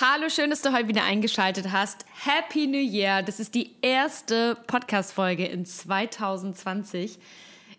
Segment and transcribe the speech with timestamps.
[0.00, 2.04] Hallo, schön, dass du heute wieder eingeschaltet hast.
[2.24, 3.22] Happy New Year!
[3.22, 7.18] Das ist die erste Podcast-Folge in 2020.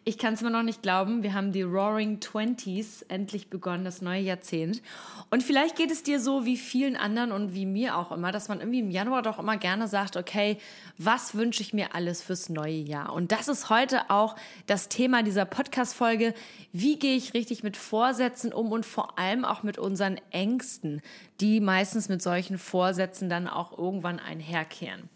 [0.10, 1.22] Ich kann es mir noch nicht glauben.
[1.22, 4.82] Wir haben die Roaring Twenties endlich begonnen, das neue Jahrzehnt.
[5.30, 8.48] Und vielleicht geht es dir so wie vielen anderen und wie mir auch immer, dass
[8.48, 10.58] man irgendwie im Januar doch immer gerne sagt, okay,
[10.98, 13.14] was wünsche ich mir alles fürs neue Jahr?
[13.14, 14.36] Und das ist heute auch
[14.66, 16.34] das Thema dieser Podcast-Folge.
[16.72, 21.04] Wie gehe ich richtig mit Vorsätzen um und vor allem auch mit unseren Ängsten,
[21.40, 25.08] die meistens mit solchen Vorsätzen dann auch irgendwann einherkehren.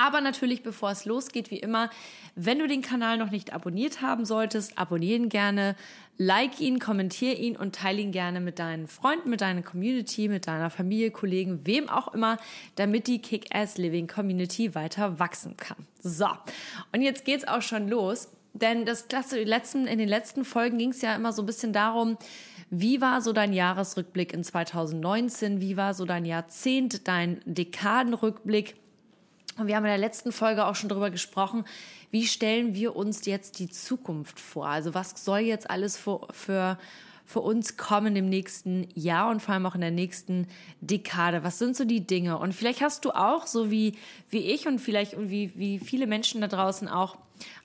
[0.00, 1.90] Aber natürlich, bevor es losgeht, wie immer,
[2.36, 5.74] wenn du den Kanal noch nicht abonniert haben solltest, abonniere ihn gerne,
[6.18, 10.46] like ihn, kommentiere ihn und teile ihn gerne mit deinen Freunden, mit deiner Community, mit
[10.46, 12.38] deiner Familie, Kollegen, wem auch immer,
[12.76, 15.78] damit die Kick-Ass Living Community weiter wachsen kann.
[16.00, 16.28] So,
[16.92, 18.28] und jetzt geht's auch schon los.
[18.54, 21.72] Denn das klasse, letzten, in den letzten Folgen ging es ja immer so ein bisschen
[21.72, 22.16] darum,
[22.70, 25.60] wie war so dein Jahresrückblick in 2019?
[25.60, 28.76] Wie war so dein Jahrzehnt, dein Dekadenrückblick?
[29.58, 31.64] Und wir haben in der letzten Folge auch schon darüber gesprochen,
[32.10, 34.68] wie stellen wir uns jetzt die Zukunft vor?
[34.68, 36.78] Also was soll jetzt alles für, für,
[37.26, 40.46] für uns kommen im nächsten Jahr und vor allem auch in der nächsten
[40.80, 41.42] Dekade?
[41.42, 42.38] Was sind so die Dinge?
[42.38, 43.98] Und vielleicht hast du auch, so wie,
[44.30, 47.16] wie ich und vielleicht wie, wie viele Menschen da draußen auch,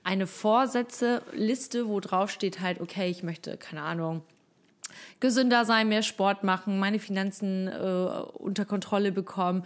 [0.02, 4.22] eine Vorsätze-Liste, wo drauf steht halt, okay, ich möchte, keine Ahnung,
[5.20, 7.72] gesünder sein, mehr Sport machen, meine Finanzen äh,
[8.34, 9.64] unter Kontrolle bekommen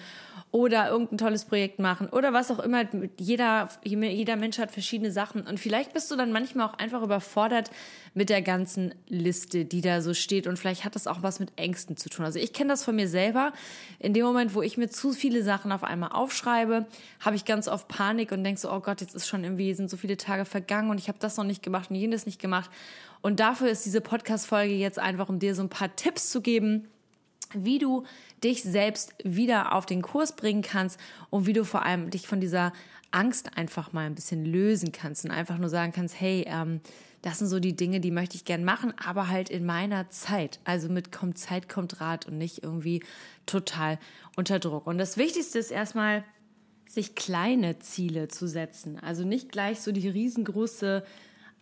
[0.51, 2.85] oder irgendein tolles Projekt machen oder was auch immer.
[3.19, 7.71] Jeder, jeder Mensch hat verschiedene Sachen und vielleicht bist du dann manchmal auch einfach überfordert
[8.15, 11.53] mit der ganzen Liste, die da so steht und vielleicht hat das auch was mit
[11.57, 12.25] Ängsten zu tun.
[12.25, 13.53] Also ich kenne das von mir selber.
[13.99, 16.87] In dem Moment, wo ich mir zu viele Sachen auf einmal aufschreibe,
[17.21, 19.91] habe ich ganz oft Panik und denke so, oh Gott, jetzt ist schon irgendwie, sind
[19.91, 22.71] so viele Tage vergangen und ich habe das noch nicht gemacht und jenes nicht gemacht.
[23.21, 26.89] Und dafür ist diese Podcast-Folge jetzt einfach, um dir so ein paar Tipps zu geben,
[27.53, 28.05] wie du
[28.45, 30.99] dich selbst wieder auf den Kurs bringen kannst
[31.31, 32.73] und wie du vor allem dich von dieser
[33.11, 36.81] Angst einfach mal ein bisschen lösen kannst und einfach nur sagen kannst, hey, ähm,
[37.23, 40.61] das sind so die Dinge, die möchte ich gern machen, aber halt in meiner Zeit.
[40.65, 43.03] Also mit kommt Zeit, kommt Rat und nicht irgendwie
[43.47, 43.99] total
[44.37, 44.87] unter Druck.
[44.87, 46.25] Und das Wichtigste ist erstmal,
[46.87, 48.99] sich kleine Ziele zu setzen.
[48.99, 51.05] Also nicht gleich so die riesengroße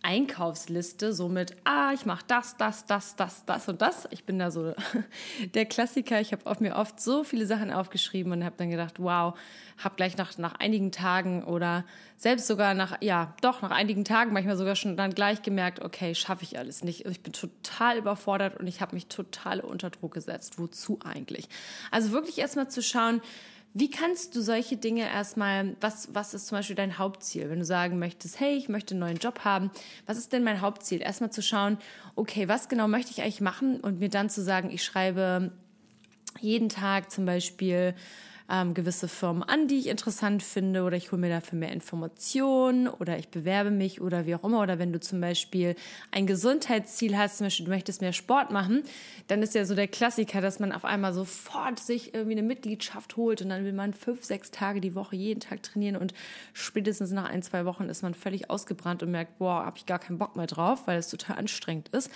[0.03, 4.07] Einkaufsliste, so mit, ah, ich mache das, das, das, das, das und das.
[4.11, 4.73] Ich bin da so
[5.53, 6.21] der Klassiker.
[6.21, 9.37] Ich habe mir oft so viele Sachen aufgeschrieben und habe dann gedacht, wow,
[9.77, 11.83] habe gleich nach, nach einigen Tagen oder
[12.15, 16.15] selbst sogar nach, ja, doch nach einigen Tagen manchmal sogar schon dann gleich gemerkt, okay,
[16.15, 17.05] schaffe ich alles nicht.
[17.05, 20.57] Ich bin total überfordert und ich habe mich total unter Druck gesetzt.
[20.57, 21.49] Wozu eigentlich?
[21.91, 23.21] Also wirklich erstmal zu schauen,
[23.79, 27.49] wie kannst du solche Dinge erstmal, was, was ist zum Beispiel dein Hauptziel?
[27.51, 29.69] Wenn du sagen möchtest, hey, ich möchte einen neuen Job haben,
[30.07, 30.99] was ist denn mein Hauptziel?
[31.01, 31.77] Erstmal zu schauen,
[32.15, 35.51] okay, was genau möchte ich eigentlich machen und mir dann zu sagen, ich schreibe
[36.39, 37.93] jeden Tag zum Beispiel
[38.49, 42.87] ähm, gewisse Firmen an, die ich interessant finde oder ich hole mir dafür mehr Informationen
[42.87, 44.61] oder ich bewerbe mich oder wie auch immer.
[44.61, 45.75] Oder wenn du zum Beispiel
[46.11, 48.83] ein Gesundheitsziel hast, zum Beispiel du möchtest mehr Sport machen,
[49.27, 53.17] dann ist ja so der Klassiker, dass man auf einmal sofort sich irgendwie eine Mitgliedschaft
[53.17, 56.13] holt und dann will man fünf, sechs Tage die Woche jeden Tag trainieren und
[56.53, 59.99] spätestens nach ein, zwei Wochen ist man völlig ausgebrannt und merkt, boah, habe ich gar
[59.99, 62.09] keinen Bock mehr drauf, weil es total anstrengend ist.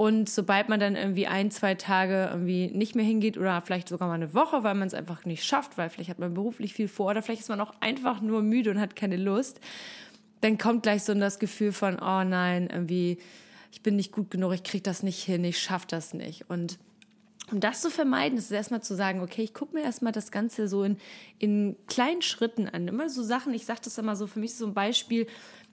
[0.00, 4.08] Und sobald man dann irgendwie ein, zwei Tage irgendwie nicht mehr hingeht oder vielleicht sogar
[4.08, 6.88] mal eine Woche, weil man es einfach nicht schafft, weil vielleicht hat man beruflich viel
[6.88, 9.60] vor oder vielleicht ist man auch einfach nur müde und hat keine Lust,
[10.40, 13.18] dann kommt gleich so das Gefühl von, oh nein, irgendwie,
[13.72, 16.48] ich bin nicht gut genug, ich krieg das nicht hin, ich schaff das nicht.
[16.48, 16.78] Und
[17.52, 20.30] um das zu vermeiden, ist es erstmal zu sagen, okay, ich gucke mir erstmal das
[20.30, 20.96] Ganze so in,
[21.38, 22.88] in kleinen Schritten an.
[22.88, 25.26] Immer so Sachen, ich sage das immer so, für mich so ein Beispiel,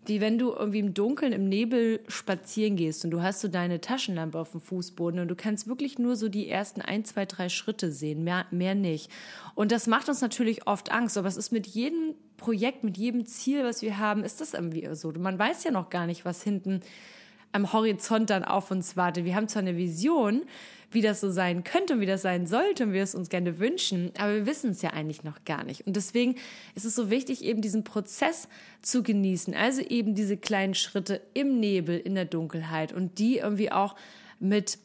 [0.10, 3.82] wie wenn du irgendwie im Dunkeln, im Nebel spazieren gehst und du hast so deine
[3.82, 7.50] Taschenlampe auf dem Fußboden und du kannst wirklich nur so die ersten ein, zwei, drei
[7.50, 9.12] Schritte sehen, mehr, mehr nicht.
[9.56, 13.26] Und das macht uns natürlich oft Angst, aber es ist mit jedem Projekt, mit jedem
[13.26, 15.12] Ziel, was wir haben, ist das irgendwie so.
[15.12, 16.82] Man weiß ja noch gar nicht, was hinten
[17.52, 19.26] am Horizont dann auf uns wartet.
[19.26, 20.44] Wir haben zwar eine Vision,
[20.92, 23.60] wie das so sein könnte und wie das sein sollte und wir es uns gerne
[23.60, 25.86] wünschen, aber wir wissen es ja eigentlich noch gar nicht.
[25.86, 26.36] Und deswegen
[26.76, 28.48] ist es so wichtig, eben diesen Prozess
[28.82, 29.54] zu genießen.
[29.54, 33.96] Also eben diese kleinen Schritte im Nebel, in der Dunkelheit und die irgendwie auch
[34.40, 34.80] mit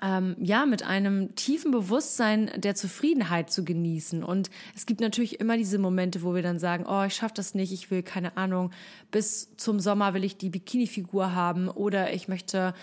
[0.00, 4.24] ähm, ja, mit einem tiefen Bewusstsein der Zufriedenheit zu genießen.
[4.24, 7.54] Und es gibt natürlich immer diese Momente, wo wir dann sagen, oh, ich schaffe das
[7.54, 8.70] nicht, ich will keine Ahnung,
[9.10, 12.74] bis zum Sommer will ich die Bikini-Figur haben oder ich möchte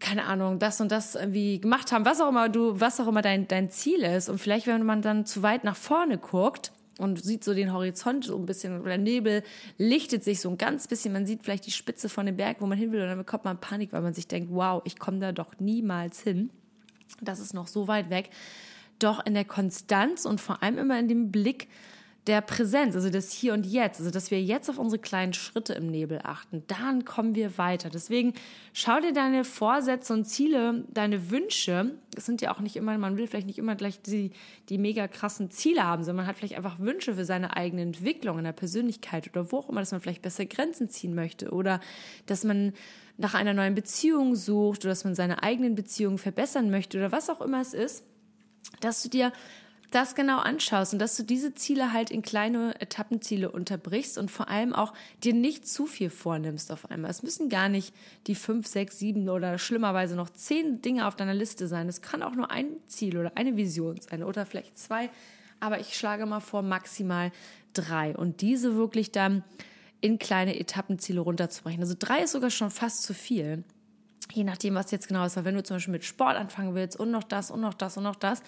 [0.00, 3.22] keine Ahnung, das und das irgendwie gemacht haben, was auch immer du, was auch immer
[3.22, 4.28] dein, dein Ziel ist.
[4.28, 8.24] Und vielleicht, wenn man dann zu weit nach vorne guckt, und sieht so den Horizont
[8.24, 9.42] so ein bisschen, oder der Nebel
[9.78, 12.66] lichtet sich so ein ganz bisschen, man sieht vielleicht die Spitze von dem Berg, wo
[12.66, 15.20] man hin will, und dann bekommt man Panik, weil man sich denkt, wow, ich komme
[15.20, 16.50] da doch niemals hin.
[17.20, 18.30] Das ist noch so weit weg.
[18.98, 21.68] Doch in der Konstanz und vor allem immer in dem Blick,
[22.26, 25.72] der Präsenz, also das Hier und Jetzt, also dass wir jetzt auf unsere kleinen Schritte
[25.72, 27.88] im Nebel achten, dann kommen wir weiter.
[27.88, 28.34] Deswegen
[28.74, 33.16] schau dir deine Vorsätze und Ziele, deine Wünsche, das sind ja auch nicht immer, man
[33.16, 34.32] will vielleicht nicht immer gleich die,
[34.68, 38.36] die mega krassen Ziele haben, sondern man hat vielleicht einfach Wünsche für seine eigene Entwicklung
[38.38, 41.80] in der Persönlichkeit oder wo auch immer, dass man vielleicht besser Grenzen ziehen möchte oder
[42.26, 42.74] dass man
[43.16, 47.30] nach einer neuen Beziehung sucht oder dass man seine eigenen Beziehungen verbessern möchte oder was
[47.30, 48.04] auch immer es ist,
[48.80, 49.32] dass du dir
[49.90, 54.48] das genau anschaust und dass du diese Ziele halt in kleine Etappenziele unterbrichst und vor
[54.48, 54.92] allem auch
[55.24, 57.10] dir nicht zu viel vornimmst auf einmal.
[57.10, 57.94] Es müssen gar nicht
[58.26, 61.88] die fünf, sechs, sieben oder schlimmerweise noch zehn Dinge auf deiner Liste sein.
[61.88, 65.08] Es kann auch nur ein Ziel oder eine Vision sein oder vielleicht zwei.
[65.58, 67.32] Aber ich schlage mal vor, maximal
[67.72, 69.42] drei und diese wirklich dann
[70.00, 71.80] in kleine Etappenziele runterzubrechen.
[71.80, 73.64] Also drei ist sogar schon fast zu viel.
[74.32, 75.36] Je nachdem, was jetzt genau ist.
[75.36, 77.96] Weil wenn du zum Beispiel mit Sport anfangen willst und noch das und noch das
[77.96, 78.42] und noch das,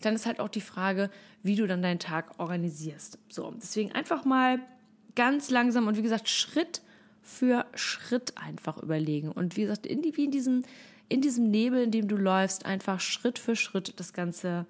[0.00, 1.10] dann ist halt auch die Frage,
[1.42, 3.18] wie du dann deinen Tag organisierst.
[3.28, 4.60] So, deswegen einfach mal
[5.14, 6.82] ganz langsam und wie gesagt, Schritt
[7.22, 9.30] für Schritt einfach überlegen.
[9.30, 10.64] Und wie gesagt, in, wie in diesem,
[11.08, 14.66] in diesem Nebel, in dem du läufst, einfach Schritt für Schritt das Ganze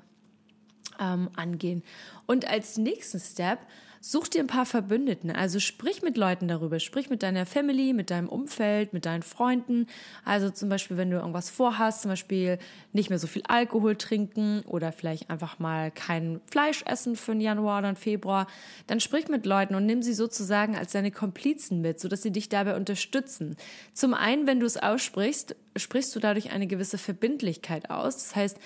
[0.99, 1.83] ähm, angehen.
[2.26, 3.61] Und als nächsten Step
[4.02, 5.31] Such dir ein paar Verbündeten.
[5.31, 6.81] Also sprich mit Leuten darüber.
[6.81, 9.88] Sprich mit deiner Family, mit deinem Umfeld, mit deinen Freunden.
[10.25, 12.58] Also zum Beispiel, wenn du irgendwas vorhast, zum Beispiel
[12.94, 17.43] nicht mehr so viel Alkohol trinken oder vielleicht einfach mal kein Fleisch essen für den
[17.43, 18.47] Januar oder Februar,
[18.87, 22.49] dann sprich mit Leuten und nimm sie sozusagen als deine Komplizen mit, sodass sie dich
[22.49, 23.55] dabei unterstützen.
[23.93, 28.17] Zum einen, wenn du es aussprichst, sprichst du dadurch eine gewisse Verbindlichkeit aus.
[28.17, 28.58] Das heißt,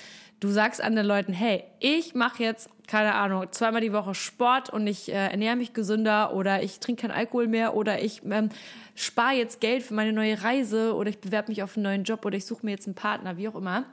[0.44, 4.86] Du sagst anderen Leuten, hey, ich mache jetzt, keine Ahnung, zweimal die Woche Sport und
[4.86, 8.50] ich äh, ernähre mich gesünder oder ich trinke keinen Alkohol mehr oder ich ähm,
[8.94, 12.26] spare jetzt Geld für meine neue Reise oder ich bewerbe mich auf einen neuen Job
[12.26, 13.86] oder ich suche mir jetzt einen Partner, wie auch immer.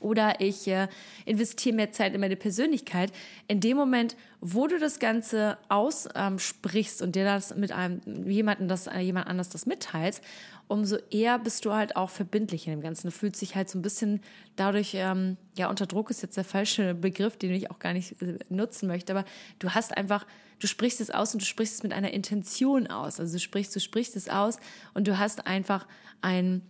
[0.00, 0.88] Oder ich äh,
[1.26, 3.12] investiere mehr Zeit in meine Persönlichkeit.
[3.46, 8.86] In dem Moment, wo du das Ganze aussprichst und dir das mit einem jemanden, das
[8.86, 10.22] äh, jemand anders das mitteilst,
[10.68, 13.08] umso eher bist du halt auch verbindlich in dem Ganzen.
[13.08, 14.20] Du fühlst dich halt so ein bisschen
[14.56, 18.20] dadurch, ähm, ja, unter Druck ist jetzt der falsche Begriff, den ich auch gar nicht
[18.22, 19.24] äh, nutzen möchte, aber
[19.58, 20.26] du hast einfach,
[20.60, 23.20] du sprichst es aus und du sprichst es mit einer Intention aus.
[23.20, 24.58] Also du sprichst, du sprichst es aus
[24.94, 25.86] und du hast einfach
[26.22, 26.62] ein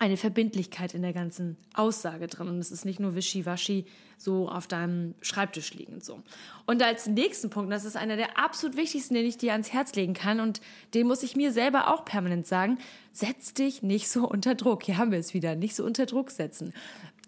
[0.00, 2.48] eine Verbindlichkeit in der ganzen Aussage drin.
[2.48, 3.84] Und es ist nicht nur wischiwaschi
[4.16, 6.22] so auf deinem Schreibtisch liegend so.
[6.66, 9.94] Und als nächsten Punkt, das ist einer der absolut wichtigsten, den ich dir ans Herz
[9.96, 10.60] legen kann und
[10.94, 12.78] den muss ich mir selber auch permanent sagen,
[13.12, 14.84] setz dich nicht so unter Druck.
[14.84, 16.72] Hier haben wir es wieder, nicht so unter Druck setzen.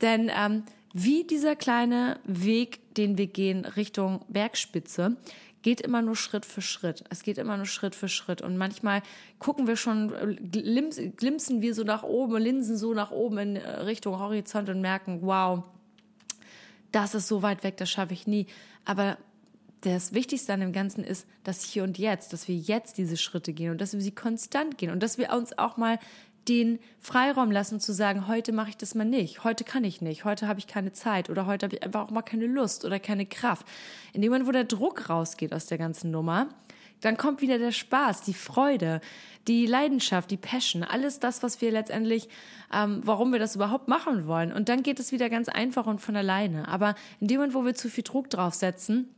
[0.01, 0.63] Denn ähm,
[0.93, 5.17] wie dieser kleine Weg, den wir gehen Richtung Bergspitze,
[5.63, 7.05] geht immer nur Schritt für Schritt.
[7.11, 8.43] Es geht immer nur Schritt für Schritt.
[8.43, 9.03] Und manchmal
[9.39, 14.19] gucken wir schon, glimpsen wir so nach oben, linsen so nach oben in äh, Richtung
[14.19, 15.65] Horizont und merken, wow,
[16.93, 18.47] das ist so weit weg, das schaffe ich nie.
[18.85, 19.19] Aber
[19.83, 23.53] das Wichtigste an dem Ganzen ist, dass hier und jetzt, dass wir jetzt diese Schritte
[23.53, 25.99] gehen und dass wir sie konstant gehen und dass wir uns auch mal
[26.49, 30.25] den Freiraum lassen zu sagen, heute mache ich das mal nicht, heute kann ich nicht,
[30.25, 32.99] heute habe ich keine Zeit oder heute habe ich einfach auch mal keine Lust oder
[32.99, 33.67] keine Kraft.
[34.13, 36.49] In dem Moment, wo der Druck rausgeht aus der ganzen Nummer,
[37.01, 39.01] dann kommt wieder der Spaß, die Freude,
[39.49, 42.29] die Leidenschaft, die Passion, alles das, was wir letztendlich,
[42.73, 44.53] ähm, warum wir das überhaupt machen wollen.
[44.53, 46.69] Und dann geht es wieder ganz einfach und von alleine.
[46.69, 49.09] Aber in dem Moment, wo wir zu viel Druck draufsetzen,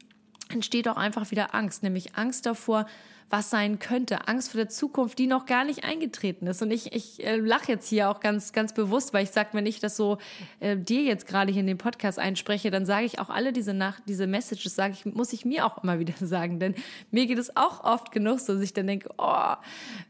[0.49, 2.87] entsteht auch einfach wieder Angst, nämlich Angst davor,
[3.33, 6.61] was sein könnte, Angst vor der Zukunft, die noch gar nicht eingetreten ist.
[6.61, 9.65] Und ich, ich äh, lache jetzt hier auch ganz, ganz bewusst, weil ich sage, wenn
[9.65, 10.19] ich das so
[10.61, 13.73] äh, dir jetzt gerade hier in dem Podcast einspreche, dann sage ich auch alle diese
[13.73, 16.61] Nach diese Messages, sage ich, muss ich mir auch immer wieder sagen.
[16.61, 16.75] Denn
[17.11, 19.55] mir geht es auch oft genug so, dass ich dann denke, oh,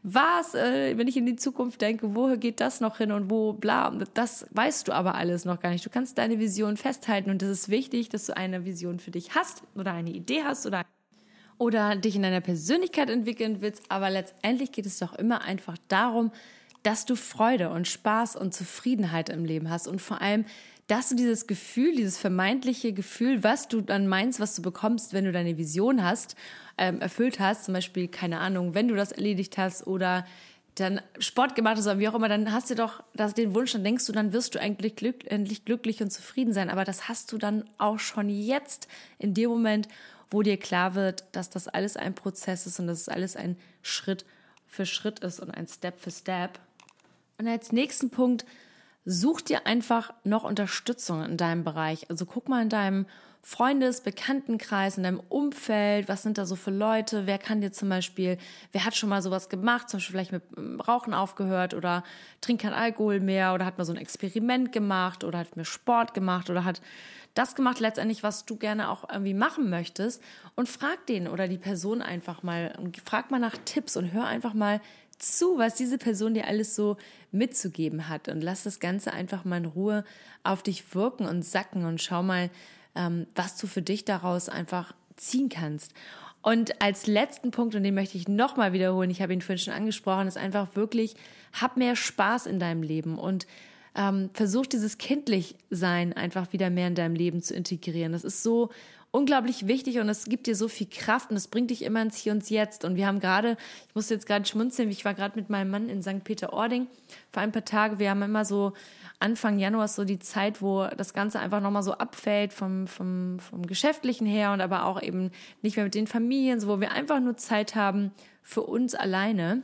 [0.03, 3.53] was, äh, wenn ich in die Zukunft denke, woher geht das noch hin und wo,
[3.53, 5.85] bla, das weißt du aber alles noch gar nicht.
[5.85, 9.33] Du kannst deine Vision festhalten und es ist wichtig, dass du eine Vision für dich
[9.33, 10.83] hast oder eine Idee hast oder
[11.57, 16.31] oder dich in deiner Persönlichkeit entwickeln willst, aber letztendlich geht es doch immer einfach darum,
[16.83, 20.45] dass du Freude und Spaß und Zufriedenheit im Leben hast und vor allem,
[20.87, 25.23] dass du dieses Gefühl, dieses vermeintliche Gefühl, was du dann meinst, was du bekommst, wenn
[25.23, 26.35] du deine Vision hast,
[26.77, 30.25] ähm, erfüllt hast, zum Beispiel, keine Ahnung, wenn du das erledigt hast oder
[30.75, 33.73] dann Sport gemacht hast oder wie auch immer, dann hast du doch das, den Wunsch,
[33.73, 36.69] dann denkst du, dann wirst du eigentlich glück, endlich glücklich und zufrieden sein.
[36.69, 38.87] Aber das hast du dann auch schon jetzt
[39.19, 39.87] in dem Moment,
[40.33, 43.55] wo dir klar wird, dass das alles ein Prozess ist und dass es alles ein
[43.83, 44.25] Schritt
[44.65, 46.59] für Schritt ist und ein Step für Step.
[47.37, 48.43] Und als nächsten Punkt,
[49.05, 52.09] such dir einfach noch Unterstützung in deinem Bereich.
[52.09, 53.05] Also guck mal in deinem
[53.43, 57.89] Freundes-, Bekanntenkreis, in deinem Umfeld, was sind da so für Leute, wer kann dir zum
[57.89, 58.37] Beispiel,
[58.71, 62.03] wer hat schon mal sowas gemacht, zum Beispiel vielleicht mit ähm, Rauchen aufgehört oder
[62.39, 66.13] trinkt kein Alkohol mehr oder hat mal so ein Experiment gemacht oder hat mir Sport
[66.13, 66.81] gemacht oder hat
[67.33, 70.21] das gemacht letztendlich, was du gerne auch irgendwie machen möchtest.
[70.55, 74.25] Und frag den oder die Person einfach mal und frag mal nach Tipps und hör
[74.25, 74.81] einfach mal
[75.17, 76.97] zu, was diese Person dir alles so
[77.31, 78.27] mitzugeben hat.
[78.27, 80.03] Und lass das Ganze einfach mal in Ruhe
[80.43, 82.49] auf dich wirken und sacken und schau mal,
[82.95, 85.93] ähm, was du für dich daraus einfach ziehen kannst.
[86.41, 89.73] Und als letzten Punkt, und den möchte ich nochmal wiederholen, ich habe ihn vorhin schon
[89.73, 91.15] angesprochen, ist einfach wirklich,
[91.53, 93.17] hab mehr Spaß in deinem Leben.
[93.17, 93.47] Und
[93.95, 98.11] ähm, versuch dieses Kindlichsein einfach wieder mehr in deinem Leben zu integrieren.
[98.11, 98.69] Das ist so
[99.11, 102.17] unglaublich wichtig und es gibt dir so viel Kraft und es bringt dich immer ins
[102.17, 102.83] Hier und Jetzt.
[102.83, 103.57] Und wir haben gerade,
[103.87, 106.23] ich muss jetzt gerade schmunzeln, ich war gerade mit meinem Mann in St.
[106.23, 106.87] Peter-Ording
[107.31, 107.99] vor ein paar Tagen.
[107.99, 108.73] Wir haben immer so
[109.19, 113.67] Anfang Januar so die Zeit, wo das Ganze einfach nochmal so abfällt vom, vom, vom
[113.67, 115.29] Geschäftlichen her und aber auch eben
[115.61, 119.61] nicht mehr mit den Familien, so wo wir einfach nur Zeit haben für uns alleine.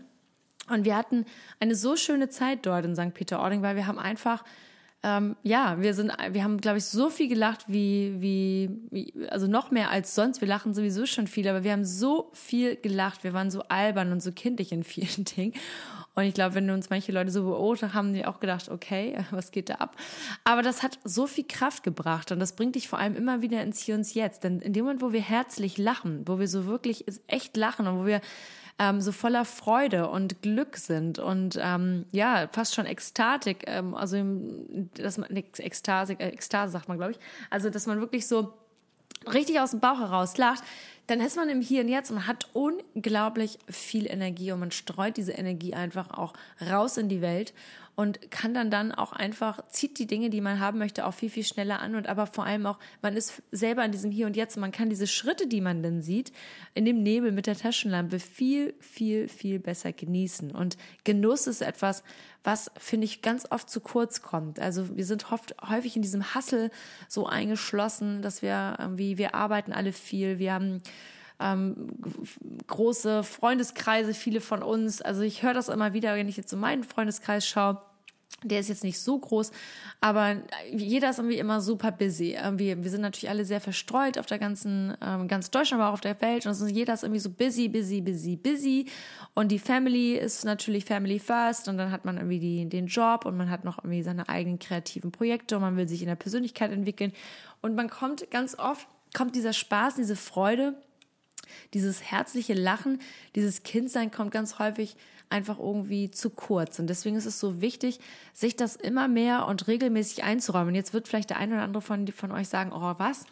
[0.69, 1.25] Und wir hatten
[1.59, 3.13] eine so schöne Zeit dort in St.
[3.13, 4.43] Peter-Ording, weil wir haben einfach
[5.01, 9.71] ähm, ja, wir sind, wir haben, glaube ich, so viel gelacht wie, wie, also noch
[9.71, 10.41] mehr als sonst.
[10.41, 13.23] Wir lachen sowieso schon viel, aber wir haben so viel gelacht.
[13.23, 15.53] Wir waren so albern und so kindlich in vielen Dingen.
[16.15, 19.51] Und ich glaube, wenn uns manche Leute so beobachtet haben, die auch gedacht, okay, was
[19.51, 19.95] geht da ab?
[20.43, 23.63] Aber das hat so viel Kraft gebracht und das bringt dich vor allem immer wieder
[23.63, 24.43] ins Hier und Jetzt.
[24.43, 27.99] Denn in dem Moment, wo wir herzlich lachen, wo wir so wirklich echt lachen und
[27.99, 28.19] wo wir
[28.79, 34.23] ähm, so voller Freude und Glück sind und ähm, ja, fast schon Ekstatik, ähm, also
[34.95, 37.19] dass man Ekstase, äh, Ekstase sagt man, glaube ich.
[37.49, 38.53] Also, dass man wirklich so
[39.31, 40.63] richtig aus dem Bauch heraus lacht,
[41.07, 45.17] dann ist man im Hier und Jetzt und hat unglaublich viel Energie und man streut
[45.17, 46.33] diese Energie einfach auch
[46.69, 47.53] raus in die Welt
[47.99, 51.29] und kann dann dann auch einfach, zieht die Dinge, die man haben möchte, auch viel,
[51.29, 54.37] viel schneller an und aber vor allem auch, man ist selber in diesem Hier und
[54.37, 56.31] Jetzt man kann diese Schritte, die man dann sieht,
[56.73, 60.51] in dem Nebel mit der Taschenlampe viel, viel, viel besser genießen.
[60.51, 62.03] Und Genuss ist etwas,
[62.41, 64.61] was, finde ich, ganz oft zu kurz kommt.
[64.61, 66.71] Also wir sind oft, häufig in diesem Hassel
[67.09, 70.81] so eingeschlossen, dass wir irgendwie, wir arbeiten alle viel, wir haben
[71.41, 71.89] ähm,
[72.65, 75.01] große Freundeskreise, viele von uns.
[75.01, 77.81] Also ich höre das immer wieder, wenn ich jetzt so meinen Freundeskreis schaue
[78.43, 79.51] der ist jetzt nicht so groß,
[80.01, 80.37] aber
[80.71, 82.37] jeder ist irgendwie immer super busy.
[82.41, 85.95] Irgendwie, wir sind natürlich alle sehr verstreut auf der ganzen, ähm, ganz Deutschland, aber auch
[85.95, 86.45] auf der Welt.
[86.45, 88.85] Und jeder ist irgendwie so busy, busy, busy, busy.
[89.33, 91.67] Und die Family ist natürlich Family first.
[91.67, 94.59] Und dann hat man irgendwie die, den Job und man hat noch irgendwie seine eigenen
[94.59, 97.11] kreativen Projekte und man will sich in der Persönlichkeit entwickeln.
[97.61, 100.75] Und man kommt ganz oft, kommt dieser Spaß, diese Freude,
[101.73, 102.99] dieses herzliche Lachen,
[103.35, 104.95] dieses Kindsein kommt ganz häufig
[105.29, 106.79] einfach irgendwie zu kurz.
[106.79, 107.99] Und deswegen ist es so wichtig,
[108.33, 110.69] sich das immer mehr und regelmäßig einzuräumen.
[110.69, 113.25] Und jetzt wird vielleicht der eine oder andere von, von euch sagen, oh was?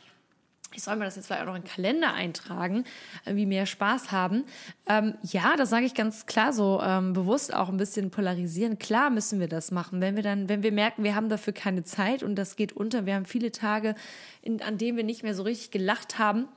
[0.73, 2.83] Ich soll mir das jetzt vielleicht auch noch in den Kalender eintragen,
[3.25, 4.43] wie mehr Spaß haben.
[4.87, 8.77] Ähm, ja, das sage ich ganz klar so ähm, bewusst auch ein bisschen polarisieren.
[8.77, 11.83] Klar müssen wir das machen, wenn wir dann, wenn wir merken, wir haben dafür keine
[11.83, 13.95] Zeit und das geht unter, wir haben viele Tage,
[14.41, 16.47] in, an denen wir nicht mehr so richtig gelacht haben,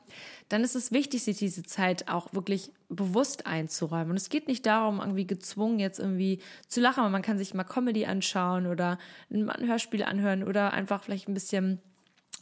[0.49, 4.11] dann ist es wichtig, sich diese Zeit auch wirklich bewusst einzuräumen.
[4.11, 7.55] Und es geht nicht darum, irgendwie gezwungen jetzt irgendwie zu lachen, aber man kann sich
[7.55, 8.99] mal Comedy anschauen oder
[9.31, 11.81] ein Hörspiel anhören oder einfach vielleicht ein bisschen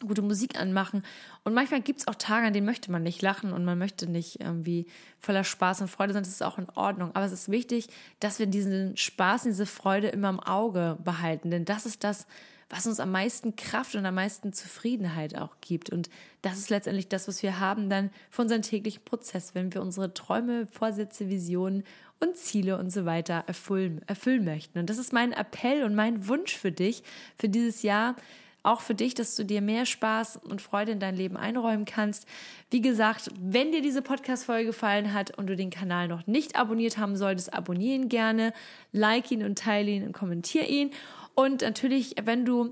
[0.01, 1.03] gute Musik anmachen.
[1.45, 4.09] Und manchmal gibt es auch Tage, an denen möchte man nicht lachen und man möchte
[4.09, 4.87] nicht irgendwie
[5.19, 6.23] voller Spaß und Freude sein.
[6.23, 7.11] Das ist auch in Ordnung.
[7.15, 7.89] Aber es ist wichtig,
[8.21, 11.51] dass wir diesen Spaß diese Freude immer im Auge behalten.
[11.51, 12.27] Denn das ist das,
[12.71, 15.91] was uns am meisten Kraft und am meisten Zufriedenheit auch gibt.
[15.91, 16.11] Und
[16.43, 20.13] das ist letztendlich das, was wir haben dann für unseren täglichen Prozess, wenn wir unsere
[20.13, 21.85] Träume, Vorsätze, Visionen
[22.21, 24.79] und Ziele und so weiter erfüllen, erfüllen möchten.
[24.79, 27.03] Und das ist mein Appell und mein Wunsch für dich
[27.39, 28.17] für dieses Jahr,
[28.63, 32.27] auch für dich, dass du dir mehr Spaß und Freude in dein Leben einräumen kannst.
[32.71, 36.99] Wie gesagt, wenn dir diese Podcast-Folge gefallen hat und du den Kanal noch nicht abonniert
[36.99, 38.53] haben solltest, abonniere ihn gerne,
[38.93, 40.91] like ihn und teile ihn und kommentiere ihn.
[41.35, 42.71] Und natürlich, wenn du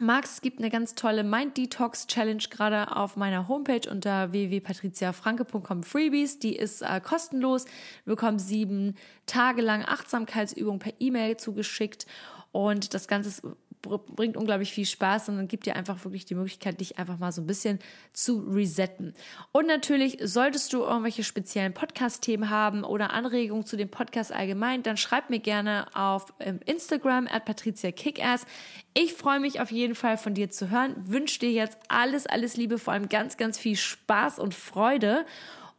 [0.00, 5.82] magst, es gibt eine ganz tolle Mind Detox Challenge gerade auf meiner Homepage unter www.patriziafranke.com
[5.82, 6.38] Freebies.
[6.38, 7.66] Die ist äh, kostenlos.
[8.04, 8.94] Du bekommst sieben
[9.26, 12.06] Tage lang Achtsamkeitsübungen per E-Mail zugeschickt.
[12.52, 13.42] Und das Ganze ist
[13.82, 17.40] bringt unglaublich viel Spaß und gibt dir einfach wirklich die Möglichkeit, dich einfach mal so
[17.42, 17.78] ein bisschen
[18.12, 19.14] zu resetten.
[19.52, 24.96] Und natürlich, solltest du irgendwelche speziellen Podcast-Themen haben oder Anregungen zu dem Podcast allgemein, dann
[24.96, 28.46] schreib mir gerne auf ähm, Instagram at Patricia Kickass.
[28.94, 30.94] Ich freue mich auf jeden Fall von dir zu hören.
[31.06, 35.24] Wünsche dir jetzt alles, alles Liebe, vor allem ganz, ganz viel Spaß und Freude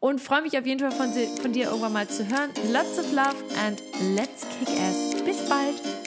[0.01, 2.49] und freue mich auf jeden Fall von, von dir irgendwann mal zu hören.
[2.73, 3.81] Lots of love and
[4.15, 5.23] let's kick ass.
[5.23, 6.00] Bis bald.